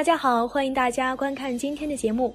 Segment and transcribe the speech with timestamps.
[0.00, 2.34] 大家好，欢迎大家观看今天的节目。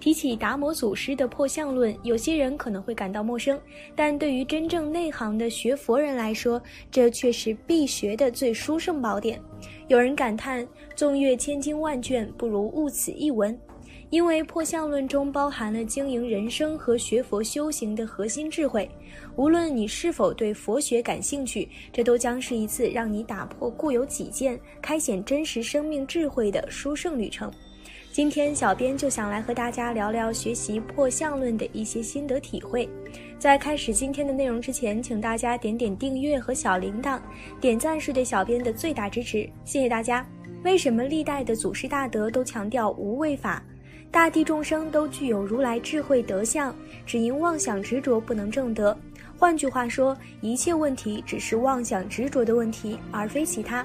[0.00, 3.56] 提起达摩祖师的破相论，有些人可能会感到陌生，
[3.94, 6.60] 但对于真正内行的学佛人来说，
[6.90, 9.40] 这却是必学的最殊胜宝典。
[9.86, 10.66] 有人感叹：
[10.96, 13.56] 纵阅千经万卷，不如悟此一文。
[14.14, 18.88] 因为破相论中包含了经营人生和学佛修行的核心智慧，
[19.34, 27.50] 无论你是否对佛学感兴趣，这都将是一次让你打破固有己见、开显真实生命智慧的殊胜旅程。
[28.12, 32.88] 今天，小编就想来和大家聊聊学习破相论的一些心得体会。
[33.36, 37.20] 在开始今天的内容之前，请大家点点订阅和小铃铛，
[37.60, 40.24] 点赞是对小编的最大支持，谢谢大家。
[40.62, 43.60] 为什么历代的祖师大德都强调无为法？
[44.14, 46.72] 大地众生都具有如来智慧德相，
[47.04, 48.96] 只因妄想执着不能证得。
[49.36, 53.84] 换句话说，一切问题只是妄想执着的问题，而非其他。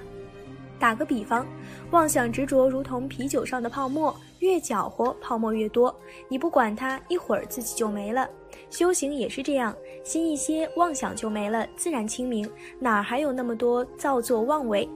[0.78, 1.48] 打个比方，
[1.89, 5.94] 妄想执着如同啤酒上的泡沫，越搅和泡沫越多，
[6.28, 8.30] 你不管它，一会儿自己就没了。
[8.70, 14.88] 修行也是这样，心一些，妄想就没了，自然清明，哪还有那么多造作妄为？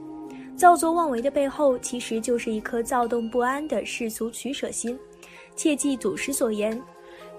[0.56, 4.96] 造作妄为的背后，其实就是一颗躁动不安的世俗取舍心。
[5.56, 6.80] 切记祖师所言：“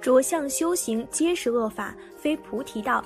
[0.02, 3.04] 着相修行皆是恶法，非菩提道。”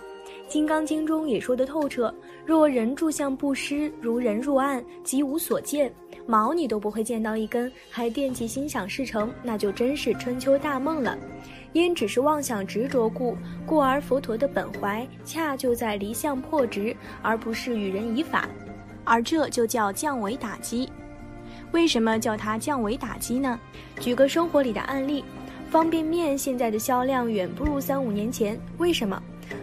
[0.51, 2.13] 《金刚经》中也说得透彻
[2.45, 5.91] ：“若人住相不施，如人入暗，即无所见，
[6.25, 11.17] 毛你都不会见到一根，还惦记心想事成，那就真是春秋大梦了。
[11.73, 18.49] 因只是妄想执着故，故而佛陀的本怀恰就在离相破执，而不是与人以法，
[19.03, 20.91] 而这就叫降维打击。”
[21.71, 23.59] 为什么叫它降维打击呢？
[23.99, 25.23] 举个生活里的案例，
[25.69, 28.59] 方便面现在的销量远不如三五年前。
[28.77, 29.21] 为什么？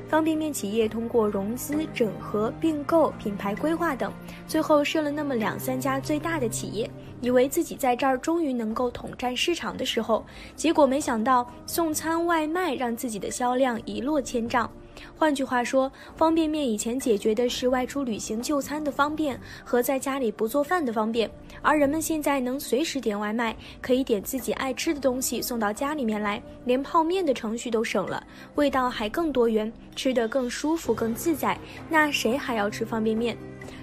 [0.08, 4.12] 方便面企业通过融资、整合、并购、品牌规划等，
[4.46, 6.88] 最后设了那么两三家最大的企业，
[7.20, 14.70] 以为自己在这儿终于能够统占市场的时候，结果没想到送餐外卖让自己的销量一落千丈。
[15.16, 21.30] 换句话说，方便面以前解决的是外出旅行就餐的方便和在家里不做饭的方便，
[21.62, 28.22] 而人们现在能随时点外卖，可以点自己爱吃的东西送到家里面来，连泡面的程序都省了，
[28.54, 31.58] 味道还更多元，吃得更舒服、更自在。
[31.88, 33.36] 那谁还要吃方便面？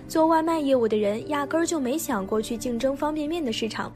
[0.07, 3.91] 做外卖业务的人压根儿就没想过去竞争方便面的市场。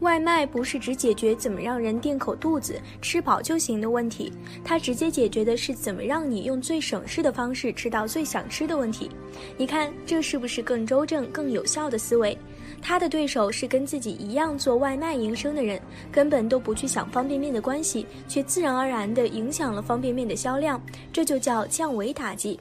[0.00, 4.32] 外卖不是只解决怎么让人垫口肚子、吃饱就行的问题，
[4.64, 9.10] 它直接解决的是怎么让你用最省事的方式吃到最想吃的问题。
[9.56, 12.36] 你看，这是不是更周正、更有效的思维？
[12.80, 15.80] 他的对手是跟自己一样做外卖营生的人，
[16.12, 20.80] 根本都不去想方便面的关系，却自然而然地影响了方便面的销量，
[21.12, 22.60] 这就叫降维打击。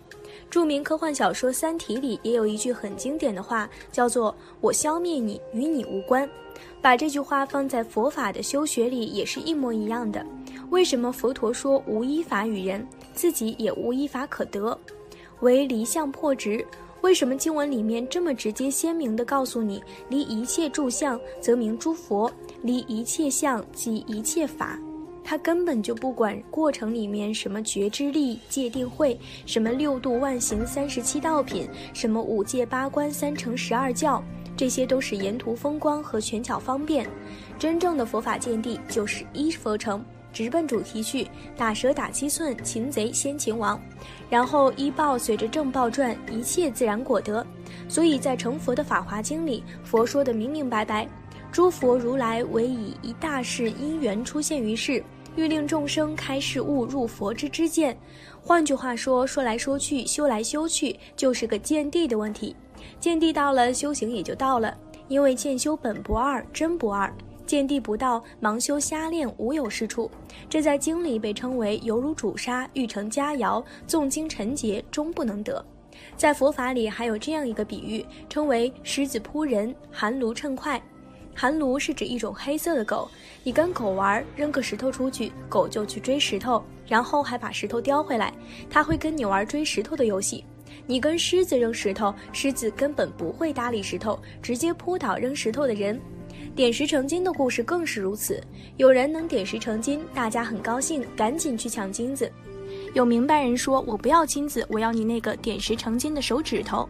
[0.49, 6.27] 著名科幻小说《三体》里也有一句很经典的话，叫做“我消灭你，与你无关”。
[6.81, 10.25] 把这句话放在佛法的修学里也是一模一样的。
[10.69, 14.77] 为什么佛陀说无依法与人，自己也无依法可得？
[15.41, 16.65] 为离相破执。
[17.01, 22.29] 为什么经文里面这么直接鲜明地告诉你，离一切住相则名诸佛，
[22.63, 24.77] 离一切相即一切法？
[25.23, 34.23] 他根本就不管过程里面什么觉知力、界定慧，什么六度万行、三十七道品，什么五戒八关、三乘十二教。
[34.57, 37.07] 这些都是沿途风光和全巧方便，
[37.59, 40.03] 真正的佛法见地就是一佛成，
[40.33, 43.79] 直奔主题去，打蛇打七寸，擒贼先擒王，
[44.31, 47.45] 然后依报随着正报转，一切自然果得。
[47.87, 51.07] 所以在成佛的《法华经》里，佛说的明明白白，
[51.51, 55.03] 诸佛如来唯以一大事因缘出现于世，
[55.35, 57.95] 欲令众生开示悟入佛之知见。
[58.47, 62.55] 换句话说，说来说去，修来修去，就是个见地的问题。
[62.97, 64.73] 见地到了，修行也就到了。
[65.09, 67.13] 因为见修本不二，真不二。
[67.45, 70.09] 见地不到，盲修瞎练，无有是处。
[70.49, 75.63] 这在经里被称为犹如煮沙，欲成佳肴，纵经陈劫，终不能得。
[76.15, 80.81] 在佛法里还有这样一个比喻，称为狮子扑人，寒炉趁快。
[81.39, 83.07] 寒炉是指一种黑色的狗，
[83.43, 88.33] 你跟狗玩，扔个石头出去，狗就去追石头，然后还把石头叼回来。
[88.71, 90.43] 它会跟你玩追石头的游戏。
[90.87, 96.01] 你跟狮子扔石头，狮子根本不会搭理石头，直接扑倒扔石头的人。
[96.55, 98.41] 点石成金的故事更是如此，
[98.77, 102.31] 有人能点石成金，大家很高兴，赶紧去抢金子。
[102.95, 106.89] 有明白人说：“我不要金子，我要你那个点石成金的手指头。”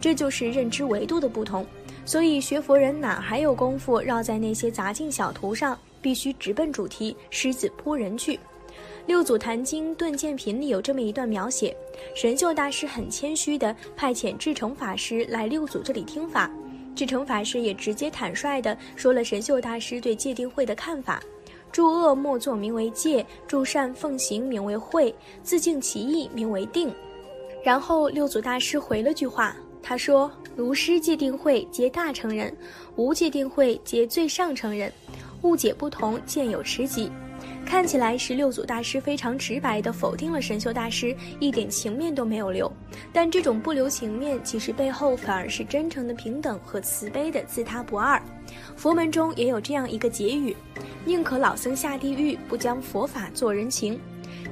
[0.00, 1.64] 这就是认知维度的不同。
[2.06, 5.78] 所以学佛人哪还有功夫绕在那些杂境小图上？
[6.00, 8.38] 必须直奔主题，狮子扑人去。
[9.06, 11.76] 六祖坛经顿渐品里有这么一段描写：
[12.14, 16.48] 神秀大师很谦虚的派遣智诚法师来六祖这里听法。
[16.94, 21.20] 智成法师也直接坦率的说了神秀大师对戒定慧的看法：
[21.72, 25.12] 诸恶莫作名为戒，诸善奉行名为慧，
[25.42, 26.88] 自净其意名为定。
[27.64, 32.54] 然后六祖大师回了句话，他说：“如师戒定慧皆大成人，
[32.96, 34.92] 无戒定慧皆最上乘人，
[35.42, 37.10] 误解不同，见有持己。”
[37.64, 42.72] 看起来是六祖大师非常直白地否定了神秀大师，一点情面都没有留。
[43.12, 48.22] 但这种不留情面，其实背后反而是真诚的平等和慈悲的自他不二。
[48.76, 50.56] 佛门中也有这样一个结语
[51.04, 54.00] ：“宁可老僧下地狱，不将佛法做人情。”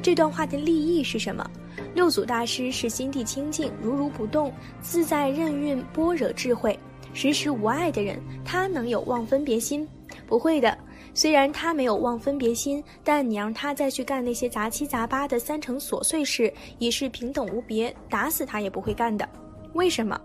[0.03, 1.49] 这段话的立意是什么？
[1.94, 6.79] 六祖大师是心地清净、如如不动、自在任运般若智慧、
[7.12, 9.87] 时时无碍的人，他能有忘分别心？
[10.26, 10.76] 不会的。
[11.17, 19.29] 虽然他没有忘分别心，但你让他再去干那些杂七杂八的三成琐碎事，已是平等无别，打死他也不会干的。
[19.75, 20.21] 为什么？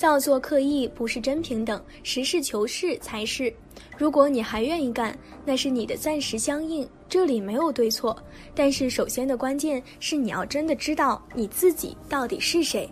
[0.00, 3.52] 叫做刻意不是真平等，实事求是才是。
[3.98, 5.14] 如果你还愿意干，
[5.44, 8.16] 那是你的暂时相应，这里没有对错。
[8.54, 12.90] 但是首先的关键是你要真的知道你自己到底是谁。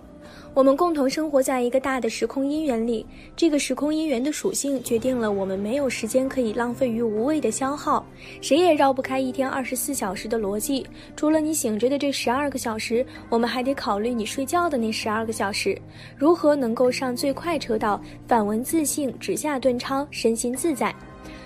[0.58, 3.06] 我们共同生活在一个大的时空因缘里，
[3.36, 8.04] 这个时空因缘的属性决定了我们没有时间可以浪费于无谓的消耗。
[8.40, 10.84] 谁也绕不开一天二十四小时的逻辑，
[11.14, 15.80] 除了你醒着的这十二个小时，我们还得考虑你睡觉的那十二个小时，
[16.16, 20.92] 如何能够上最快车道，反闻自性，直下顿超，身心自在。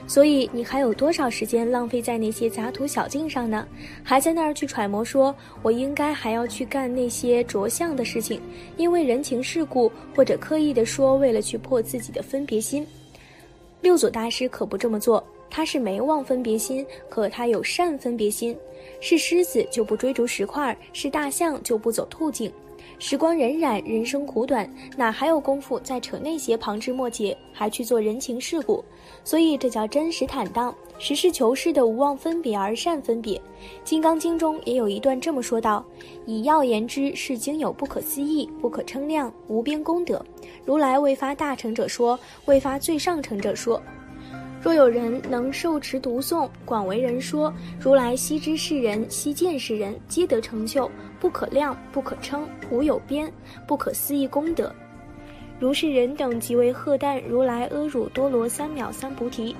[0.06, 3.66] 所以你还有多少时间浪费在那些杂土小径上呢？
[4.02, 8.40] 还在那儿去揣摩说，我应该还要去干那些着相的事情，
[8.76, 12.86] 因为人情世故，或者刻意的说为了去破自己的分别心。
[13.80, 18.56] 六祖大师可不这么做，他是没忘分别心，可他有善分别心。
[19.00, 22.52] 是狮子就不追逐石块，是大象就不走兔径。
[23.04, 28.82] 时光荏苒，人生苦短，哪还有功夫再扯那些旁枝末节，还去做人情世故？
[29.24, 33.36] 所以这叫真实坦荡，实事求是的无忘分别而善分别。
[33.82, 35.84] 《金刚经》中也有一段这么说道
[36.26, 40.24] ：“以要言之，是经有不可思议、不可称量、无边功德。
[40.64, 43.82] 如来未发大成者说，未发最上乘者说。
[44.62, 50.88] 若有人能受持读诵，广为人说，如来悉知世人，悉见世人，皆得成就。”
[51.18, 53.32] 不可量，不可称，无有边，
[53.66, 54.72] 不可思议功德。
[55.60, 59.54] 如是人等即为贺旦如来阿耨多罗三藐三菩提。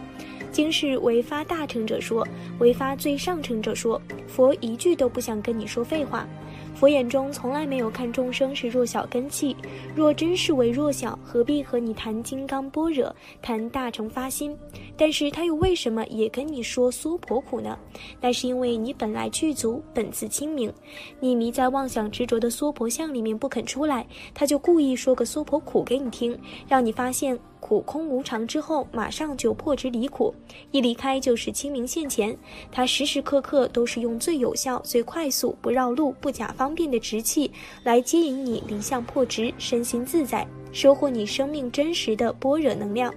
[0.51, 2.27] 经是为发大乘者说，
[2.59, 4.01] 为发最上乘者说。
[4.27, 6.27] 佛一句都不想跟你说废话。
[6.75, 9.57] 佛眼中从来没有看众生是弱小根器，
[9.95, 14.57] 若真是为弱小，何必和你谈金刚般若，谈大乘发心？
[14.97, 17.79] 但是他又为什么也跟你说娑婆苦呢？
[18.21, 20.73] 那是因为你本来具足，本自清明，
[21.21, 24.05] 你迷在妄想执着的娑婆相里面不肯出来，
[24.35, 26.37] 他就故意说个娑婆苦给你听，
[26.67, 27.39] 让你发现。
[27.63, 30.35] 苦空无常之后，马上就破执离苦，
[30.73, 32.37] 一离开就是清明现前。
[32.73, 37.49] 他时时刻刻都是用最有效、最快速、不绕路、不假方便的直气
[37.85, 43.15] 来接引你离相破执，身心自在，收获你生命真实的般若能量。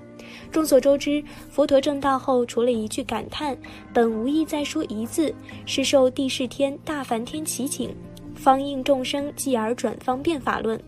[0.52, 3.58] 众所周知，佛陀正道后，除了一句感叹，
[3.92, 5.34] 本无意再说一字，
[5.66, 7.94] 是受地势天大梵天祈请，
[8.36, 10.80] 方应众生继而转方便法论。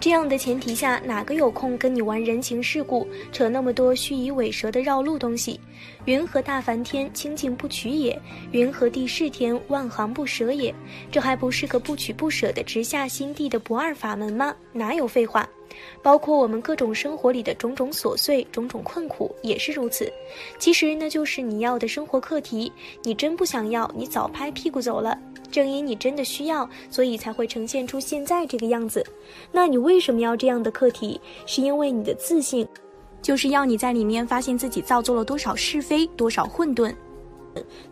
[0.00, 5.58] 这样的前提下，哪个有空跟你玩人情世故，扯那么多虚以委蛇的绕路东西？
[6.04, 8.20] 云何大梵天清净不取也？
[8.52, 10.74] 云何地是天万行不舍也？
[11.10, 14.54] 这还不是个不取不舍的直下心地的不二法门吗？
[14.72, 15.48] 哪有废话？
[16.02, 20.12] 包括我们各种生活里的种种琐碎、种种困苦也是如此。
[20.58, 22.72] 其实那就是你要的生活课题。
[23.02, 25.18] 你真不想要，你早拍屁股走了。
[25.50, 29.04] 正因你真的需要，所以才会呈现出现在这个样子。
[29.52, 31.20] 那你为什么要这样的课题？
[31.46, 32.66] 是因为你的自信，
[33.22, 36.92] 就是要你在里面发现自己造作了多少是非，多少混沌。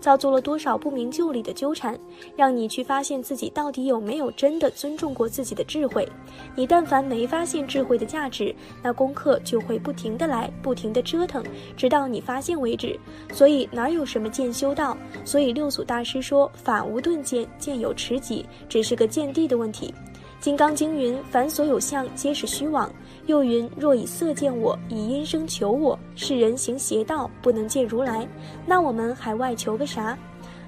[0.00, 1.98] 造作了多少不明就里的纠缠，
[2.36, 6.08] 让你去发现自己到底有没有真的尊重过自己的智慧。
[6.54, 11.42] 你但凡没发现智慧的价值，那功课就会不停的来，不停的折腾，
[11.76, 12.98] 直到你发现为止。
[13.32, 14.96] 所以哪有什么见修道？
[15.24, 19.92] 所以六祖大师说：“法无顿见，见有持己，只是个见地的问题。”
[20.42, 22.90] 《金刚经》云：“凡所有相，皆是虚妄。”
[23.26, 28.26] 又云：“若以色见我，以音声求我，是人行邪道，不能见如来。
[28.66, 30.18] 那我们海外求个啥？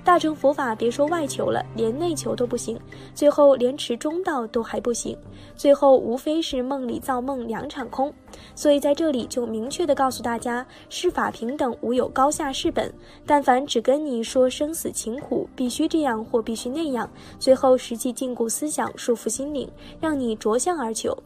[0.05, 2.79] 大乘佛法，别说外求了，连内求都不行。
[3.15, 5.17] 最后连持中道都还不行。
[5.57, 8.13] 最后无非是梦里造梦，两场空。
[8.55, 12.93] 所以在这里就明确的告诉大家：世法平等，无有高下是本。
[13.25, 19.67] 但凡只跟你说生死情苦，必须这样或必须那样，最后实际禁锢思想，束缚心灵，
[19.99, 21.17] 让你着相而求。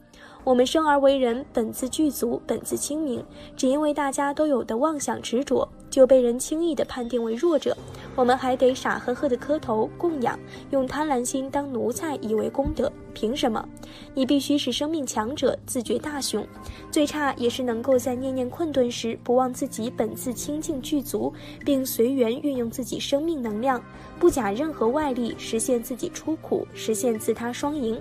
[0.44, 3.22] 我们生而为人，本自具足，本自清明，
[3.56, 5.68] 只因为大家都有的妄想执着。
[5.90, 7.76] 就被人轻易地判定为弱者，
[8.14, 10.38] 我们还得傻呵呵地磕头供养，
[10.70, 12.90] 用贪婪心当奴才，以为功德。
[13.14, 13.66] 凭什么？
[14.14, 16.46] 你必须是生命强者，自觉大雄，
[16.88, 21.32] 最差也是能够在念念困顿时，不忘自己本自清净具足，
[21.64, 23.82] 并随缘运用自己生命能量，
[24.20, 28.00] 不假任何外力，实现自己出苦，实现自他双赢。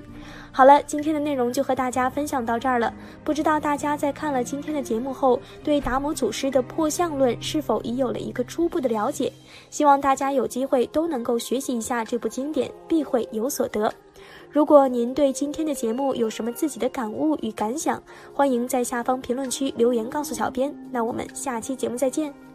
[0.51, 2.93] 好了，今天的内容就和大家分享到这儿了。
[3.23, 9.31] 不知道大家在看了今天的节目后，对达摩祖师的破相论是否已有了一个初步的了解？
[9.69, 13.93] 希望大家有机会都能够学习一下这部经典，必会有所得。
[14.49, 18.01] 如果您对今天的节目有什么自己的感悟与感想，
[18.33, 20.73] 欢迎在下方评论区留言告诉小编。
[20.91, 22.46] 那我们下期节目再见。